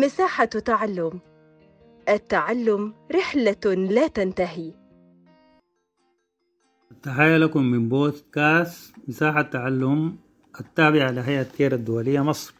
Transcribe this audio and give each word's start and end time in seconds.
مساحة 0.00 0.44
تعلم. 0.44 1.20
التعلم 2.08 2.94
رحلة 3.14 3.74
لا 3.74 4.06
تنتهي. 4.06 4.72
تحية 7.02 7.36
لكم 7.36 7.62
من 7.62 7.88
بودكاست 7.88 8.94
مساحة 9.08 9.42
تعلم 9.42 10.16
التابعة 10.60 11.10
لهيئة 11.10 11.42
كير 11.42 11.74
الدولية 11.74 12.20
مصر. 12.20 12.54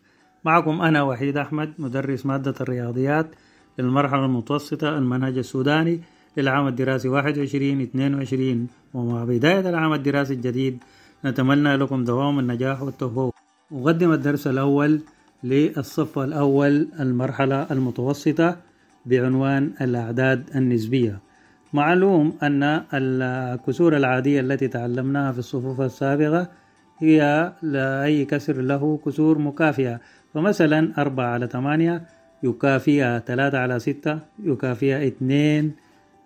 معكم 0.44 0.80
أنا 0.80 1.02
وحيد 1.02 1.36
أحمد 1.36 1.74
مدرس 1.78 2.26
مادة 2.26 2.54
الرياضيات 2.60 3.26
للمرحلة 3.78 4.24
المتوسطة 4.24 4.98
المنهج 4.98 5.38
السوداني 5.38 6.00
للعام 6.37 6.66
الدراسي 6.66 7.08
21 7.08 7.80
22 7.80 8.68
ومع 8.94 9.24
بداية 9.24 9.68
العام 9.68 9.92
الدراسي 9.92 10.34
الجديد 10.34 10.78
نتمنى 11.24 11.76
لكم 11.76 12.04
دوام 12.04 12.38
النجاح 12.38 12.82
والتفوق 12.82 13.34
أقدم 13.72 14.12
الدرس 14.12 14.46
الأول 14.46 15.00
للصف 15.47 16.19
الأول 16.19 16.88
المرحلة 17.01 17.66
المتوسطة 17.70 18.57
بعنوان 19.07 19.73
الأعداد 19.80 20.51
النسبية. 20.57 21.20
معلوم 21.73 22.33
أن 22.43 22.83
الكسور 22.95 23.97
العادية 23.97 24.41
التي 24.41 24.69
تعلمناها 24.69 25.33
في 25.33 25.39
الصفوف 25.39 25.80
السابقة 25.80 26.48
هي 26.98 27.53
لأي 27.62 28.25
كسر 28.25 28.56
له 28.61 28.98
كسور 29.06 29.39
مكافئة. 29.39 30.01
فمثلا 30.34 30.93
أربعة 30.98 31.27
على 31.27 31.47
ثمانية 31.47 32.03
يكافئها 32.42 33.19
ثلاثة 33.19 33.59
على 33.59 33.78
ستة 33.78 34.19
يكافئها 34.42 35.06
اثنين 35.06 35.73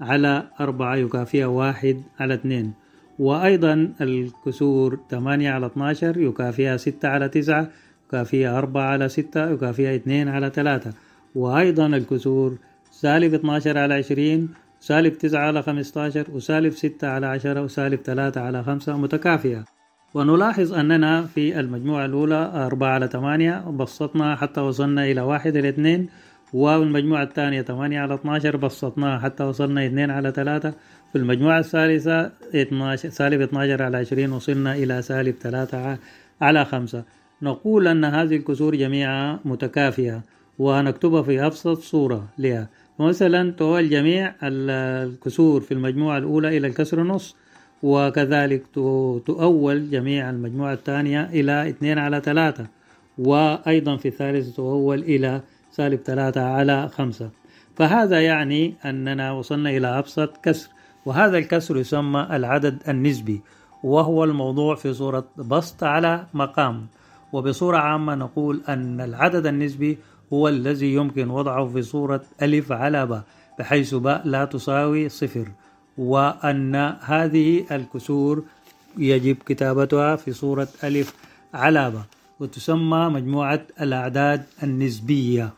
على 0.01 0.43
أربعة 0.61 0.97
يكافئها 0.97 1.47
واحد 1.47 2.03
على 2.21 2.35
اثنين. 2.35 2.73
وأيضا 3.19 3.93
الكسور 4.01 4.99
ثمانية 5.11 5.51
على 5.51 5.67
12 5.67 6.19
يكافئها 6.19 6.77
ستة 6.77 7.09
على 7.09 7.29
تسعة 7.29 7.69
يكافئها 8.11 8.59
أربعة 8.59 8.83
على 8.83 9.09
ستة 9.09 9.51
يكافئها 9.51 9.95
اثنين 9.95 10.29
على 10.29 10.51
ثلاثة. 10.51 10.93
وأيضا 11.35 11.87
الكسور 11.87 12.59
سالب 12.91 13.35
12 13.35 13.79
على 13.79 13.95
20 13.95 14.49
سالب 14.81 15.19
9 15.19 15.41
على 15.41 15.63
15 15.63 16.27
وسالب 16.33 16.73
6 16.73 17.09
على 17.09 17.27
10 17.27 17.63
وسالب 17.63 18.01
3 18.05 18.41
على 18.41 18.63
5 18.63 18.97
متكافئة 18.97 19.65
ونلاحظ 20.15 20.73
أننا 20.75 21.27
في 21.27 21.61
المجموعة 21.61 22.05
الأولى 22.05 22.53
4 22.55 22.89
على 22.89 23.09
8 23.09 23.71
بسطنا 23.71 24.37
حتى 24.37 24.61
وصلنا 24.61 25.05
إلى 25.05 25.21
1 25.21 25.57
إلى 25.57 25.69
2 25.69 26.07
والمجموعة 26.53 27.23
الثانية 27.23 27.63
8 27.63 28.01
على 28.01 28.15
12 28.15 28.57
بسطناها 28.57 29.19
حتى 29.19 29.43
وصلنا 29.45 29.87
2 29.87 30.11
على 30.11 30.31
3 30.31 30.71
في 31.13 31.19
المجموعة 31.19 31.59
الثالثة 31.59 32.31
12 32.55 33.09
سالب 33.09 33.41
12 33.41 33.83
على 33.83 33.97
20 33.97 34.33
وصلنا 34.33 34.75
إلى 34.75 35.03
سالب 35.03 35.35
3 35.41 35.99
على 36.41 36.65
5 36.65 37.05
نقول 37.43 37.89
أن 37.89 38.05
هذه 38.05 38.37
الكسور 38.37 38.75
جميعها 38.75 39.41
متكافئة 39.45 40.23
ونكتبها 40.59 41.23
في 41.23 41.47
أبسط 41.47 41.79
صورة 41.79 42.29
لها. 42.39 42.69
مثلا 42.99 43.51
تؤول 43.51 43.91
جميع 43.91 44.35
الكسور 44.43 45.61
في 45.61 45.75
المجموعة 45.75 46.19
الأولى 46.19 46.57
إلى 46.57 46.67
الكسر 46.67 47.03
نص 47.03 47.37
وكذلك 47.83 48.63
تؤول 49.27 49.91
جميع 49.91 50.31
المجموعة 50.31 50.73
الثانية 50.73 51.25
إلى 51.25 51.69
2 51.69 51.99
على 51.99 52.21
3 52.21 52.67
وأيضا 53.19 53.97
في 53.97 54.09
الثالثة 54.09 54.57
تؤول 54.57 54.99
إلى 54.99 55.41
سالب 55.71 56.01
3 56.05 56.43
على 56.43 56.89
5 56.89 57.31
فهذا 57.77 58.21
يعني 58.21 58.75
أننا 58.85 59.33
وصلنا 59.33 59.71
إلى 59.71 59.99
أبسط 59.99 60.37
كسر 60.43 60.69
وهذا 61.07 61.39
الكسر 61.39 61.77
يسمى 61.77 62.29
العدد 62.31 62.79
النسبي 62.89 63.41
وهو 63.83 64.25
الموضوع 64.25 64.75
في 64.75 64.93
صورة 64.93 65.25
بسط 65.37 65.85
على 65.85 66.27
مقام. 66.35 66.87
وبصورة 67.33 67.77
عامة 67.77 68.15
نقول 68.15 68.61
أن 68.69 69.01
العدد 69.01 69.47
النسبي 69.47 69.99
هو 70.33 70.49
الذي 70.49 70.95
يمكن 70.95 71.31
وضعه 71.31 71.67
في 71.67 71.83
صورة 71.83 72.23
ألف 72.43 72.73
على 72.73 73.07
باء 73.07 73.23
بحيث 73.59 73.95
باء 73.95 74.23
لا 74.25 74.45
تساوي 74.45 75.09
صفر 75.09 75.49
وأن 75.99 76.75
هذه 77.01 77.65
الكسور 77.71 78.43
يجب 78.99 79.37
كتابتها 79.47 80.17
في 80.17 80.33
صورة 80.33 80.69
ألف 80.85 81.15
على 81.55 81.91
باء 81.91 82.05
وتسمى 82.41 83.09
مجموعة 83.09 83.61
الأعداد 83.81 84.43
النسبية. 84.63 85.51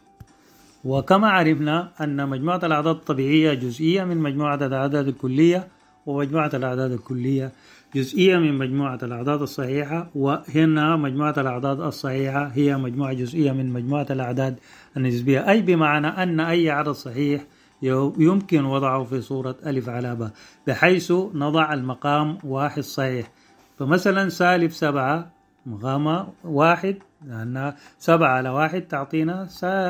وكما 0.85 1.31
عرفنا 1.31 1.89
أن 2.01 2.29
مجموعة 2.29 2.61
الأعداد 2.65 2.95
الطبيعية 2.95 3.55
جزئية 3.55 4.05
من 4.05 4.17
مجموعة 4.17 4.55
الأعداد 4.55 5.09
الكلية 5.09 5.69
ومجموعة 6.07 6.51
الأعداد 6.55 6.93
الكلية 6.93 7.53
جزئية 7.95 8.37
من 8.37 8.59
مجموعة 8.59 8.99
الأعداد 9.03 9.43
الصحيحة 9.43 10.11
وهنا 10.15 10.97
مجموعة 10.97 11.35
الأعداد 11.39 11.81
الصحيحة 11.81 12.47
هي 12.47 12.77
مجموعة 12.77 13.13
جزئية 13.13 13.53
من 13.53 13.73
مجموعة 13.73 14.07
الأعداد 14.11 14.59
النسبية. 14.97 15.51
أي 15.51 15.63
بمعنى 15.63 16.07
أن 16.07 16.41
أي 16.41 16.71
عدد 16.71 16.91
صحيح 16.93 17.45
يمكن 18.19 18.65
وضعه 18.65 19.05
في 19.05 19.21
صورة 19.21 19.57
ألف 19.67 19.89
على 19.89 20.15
باء 20.17 20.31
بحيث 20.67 21.13
نضع 21.35 21.73
المقام 21.73 22.39
واحد 22.45 22.83
صحيح. 22.83 23.31
فمثلا 23.79 24.29
سالب 24.29 24.71
سبعة 24.71 25.33
مقام 25.67 26.29
واحد 26.45 26.97
لأن 27.27 27.73
سبعة 27.99 28.37
على 28.37 28.49
واحد 28.49 28.81
تعطينا 28.81 29.47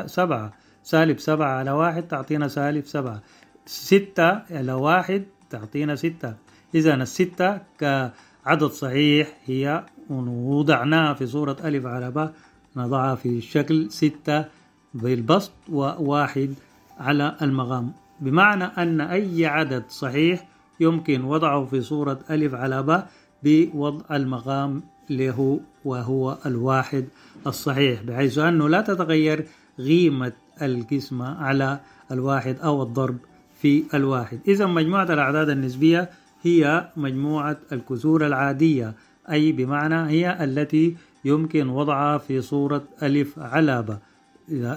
سبعة. 0.07 0.53
سالب 0.83 1.19
سبعة 1.19 1.57
على 1.57 1.71
واحد 1.71 2.03
تعطينا 2.03 2.47
سالب 2.47 2.85
سبعة. 2.85 3.21
ستة 3.65 4.41
على 4.51 4.73
واحد 4.73 5.23
تعطينا 5.49 5.95
ستة. 5.95 6.42
إذا 6.75 6.93
الستة 6.93 7.59
كعدد 7.79 8.71
صحيح 8.71 9.37
هي 9.45 9.85
وضعناها 10.09 11.13
في 11.13 11.27
صورة 11.27 11.57
ألف 11.63 11.85
على 11.85 12.11
باء 12.11 12.33
نضعها 12.75 13.15
في 13.15 13.41
شكل 13.41 13.91
ستة 13.91 14.45
بالبسط 14.93 15.51
وواحد 15.69 16.53
على 16.99 17.35
المقام 17.41 17.91
بمعنى 18.19 18.63
أن 18.63 19.01
أي 19.01 19.45
عدد 19.45 19.83
صحيح 19.89 20.47
يمكن 20.79 21.23
وضعه 21.23 21.65
في 21.65 21.81
صورة 21.81 22.19
ألف 22.29 22.53
على 22.53 22.83
باء 22.83 23.09
بوضع 23.43 24.15
المقام 24.15 24.83
له 25.09 25.59
وهو 25.85 26.37
الواحد 26.45 27.05
الصحيح 27.47 28.03
بحيث 28.03 28.37
أنه 28.37 28.69
لا 28.69 28.81
تتغير 28.81 29.45
قيمة 29.77 30.33
القسمة 30.61 31.43
على 31.43 31.79
الواحد 32.11 32.57
أو 32.59 32.83
الضرب 32.83 33.17
في 33.61 33.83
الواحد. 33.93 34.39
إذا 34.47 34.65
مجموعة 34.65 35.13
الأعداد 35.13 35.49
النسبية 35.49 36.09
هي 36.43 36.87
مجموعة 36.97 37.57
الكسور 37.71 38.27
العادية 38.27 38.93
أي 39.31 39.51
بمعنى 39.51 40.09
هي 40.09 40.43
التي 40.43 40.95
يمكن 41.25 41.69
وضعها 41.69 42.17
في 42.17 42.41
صورة 42.41 42.83
ألف 43.03 43.39
على 43.39 43.81
باء 43.81 43.99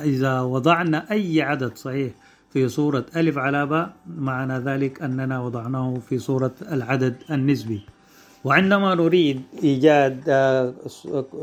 إذا 0.04 0.40
وضعنا 0.40 1.10
أي 1.10 1.42
عدد 1.42 1.76
صحيح 1.76 2.12
في 2.52 2.68
صورة 2.68 3.06
ألف 3.16 3.38
على 3.38 3.66
باء 3.66 3.92
معنى 4.06 4.58
ذلك 4.58 5.02
أننا 5.02 5.40
وضعناه 5.40 5.94
في 6.08 6.18
صورة 6.18 6.54
العدد 6.72 7.14
النسبي. 7.30 7.80
وعندما 8.44 8.94
نريد 8.94 9.42
إيجاد 9.62 10.22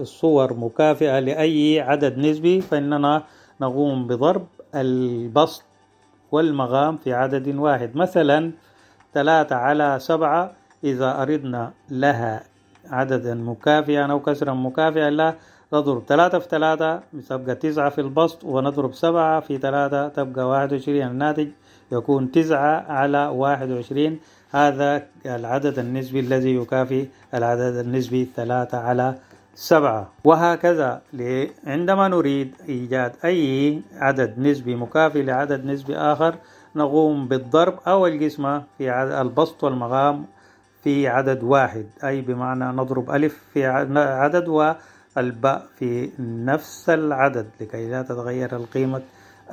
صور 0.04 0.54
مكافئة 0.54 1.20
لأي 1.20 1.82
عدد 1.82 2.18
نسبي 2.18 2.62
فإننا 2.62 3.24
نقوم 3.62 4.08
بضرب 4.08 4.48
البسط 4.76 5.64
والمغام 6.32 6.98
في 6.98 7.14
عدد 7.14 7.56
واحد. 7.56 7.96
مثلا 7.96 8.52
ثلاثة 9.14 9.56
على 9.56 9.98
سبعة 10.02 10.52
إذا 10.84 11.22
أردنا 11.22 11.72
لها 11.90 12.44
عددا 12.90 13.34
مكافئا 13.34 14.06
أو 14.06 14.20
كسرا 14.20 14.54
مكافئا 14.54 15.10
لا 15.10 15.36
نضرب 15.74 16.04
ثلاثة 16.08 16.40
في 16.40 16.48
ثلاثة 16.50 17.02
تبقى 17.30 17.56
تسعة 17.56 17.90
في 17.90 18.02
البسط 18.02 18.44
ونضرب 18.44 18.94
سبعة 18.94 19.40
في 19.40 19.58
ثلاثة 19.58 20.08
تبقى 20.08 20.50
واحد 20.50 20.74
وعشرين. 20.74 21.08
الناتج 21.08 21.48
يكون 21.92 22.32
تسعة 22.32 22.92
على 22.92 23.28
واحد 23.28 23.72
وعشرين. 23.72 24.20
هذا 24.52 25.04
العدد 25.26 25.80
النسبي 25.80 26.20
الذي 26.20 26.56
يكافي 26.56 27.08
العدد 27.34 27.76
النسبي 27.76 28.30
ثلاثة 28.36 28.78
على 28.78 29.16
سبعة. 29.56 30.10
وهكذا 30.24 31.02
عندما 31.68 32.08
نريد 32.08 32.56
إيجاد 32.70 33.12
أي 33.26 33.82
عدد 33.96 34.40
نسبي 34.40 34.76
مكافي 34.76 35.24
لعدد 35.24 35.66
نسبي 35.66 35.98
آخر 35.98 36.36
نقوم 36.76 37.28
بالضرب. 37.28 37.80
أو 37.88 38.08
القسمة 38.08 38.64
في 38.78 38.92
البسط 39.22 39.64
والمقام 39.64 40.26
في 40.84 41.08
عدد 41.08 41.44
واحد. 41.44 41.86
أي 42.04 42.22
بمعنى 42.22 42.66
نضرب 42.66 43.12
ألف 43.12 43.44
في 43.54 43.66
عدد 43.96 44.48
والباء 44.48 45.66
في 45.80 46.12
نفس 46.20 46.90
العدد 46.90 47.48
لكي 47.62 47.90
لا 47.90 48.02
تتغير 48.02 48.56
القيمة 48.56 49.02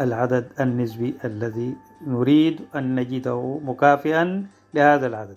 العدد 0.00 0.46
النسبي 0.60 1.14
الذي 1.24 1.76
نريد 2.06 2.60
أن 2.76 2.94
نجده 2.94 3.60
مكافئا 3.64 4.46
لهذا 4.74 5.06
العدد. 5.06 5.36